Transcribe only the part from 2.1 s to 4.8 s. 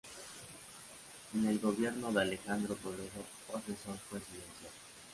de Alejandro Toledo, fue asesor presidencial.